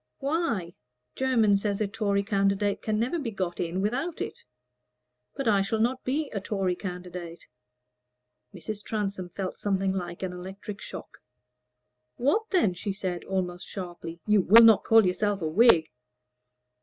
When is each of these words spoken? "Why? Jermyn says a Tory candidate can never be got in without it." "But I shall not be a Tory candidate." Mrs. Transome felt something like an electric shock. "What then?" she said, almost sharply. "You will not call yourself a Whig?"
"Why? 0.17 0.73
Jermyn 1.15 1.57
says 1.57 1.79
a 1.79 1.85
Tory 1.87 2.23
candidate 2.23 2.81
can 2.81 2.97
never 2.99 3.19
be 3.19 3.29
got 3.29 3.59
in 3.59 3.81
without 3.81 4.19
it." 4.19 4.45
"But 5.35 5.47
I 5.47 5.61
shall 5.61 5.77
not 5.79 6.03
be 6.03 6.31
a 6.31 6.41
Tory 6.41 6.75
candidate." 6.75 7.45
Mrs. 8.51 8.83
Transome 8.83 9.29
felt 9.29 9.59
something 9.59 9.93
like 9.93 10.23
an 10.23 10.33
electric 10.33 10.81
shock. 10.81 11.19
"What 12.15 12.49
then?" 12.49 12.73
she 12.73 12.93
said, 12.93 13.23
almost 13.25 13.67
sharply. 13.67 14.19
"You 14.25 14.41
will 14.41 14.63
not 14.63 14.83
call 14.83 15.05
yourself 15.05 15.39
a 15.43 15.47
Whig?" 15.47 15.91